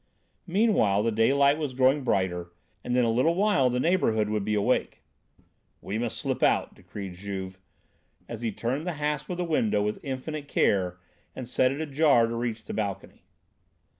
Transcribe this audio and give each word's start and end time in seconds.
Meantime 0.47 1.03
the 1.03 1.11
daylight 1.11 1.59
was 1.59 1.75
growing 1.75 2.03
brighter, 2.03 2.51
and 2.83 2.97
in 2.97 3.05
a 3.05 3.11
little 3.11 3.35
while 3.35 3.69
the 3.69 3.79
neighbourhood 3.79 4.29
would 4.29 4.43
be 4.43 4.55
awake. 4.55 5.03
"We 5.79 5.99
must 5.99 6.17
slip 6.17 6.41
out," 6.41 6.73
decreed 6.73 7.13
Juve, 7.13 7.59
as 8.27 8.41
he 8.41 8.51
turned 8.51 8.87
the 8.87 8.93
hasp 8.93 9.29
of 9.29 9.37
the 9.37 9.43
window 9.45 9.83
with 9.83 9.99
infinite 10.01 10.47
care 10.47 10.97
and 11.35 11.47
set 11.47 11.71
it 11.71 11.81
ajar 11.81 12.25
to 12.25 12.33
reach 12.35 12.65
the 12.65 12.73
balcony. 12.73 13.25